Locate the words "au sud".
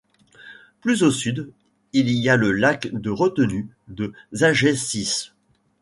1.03-1.51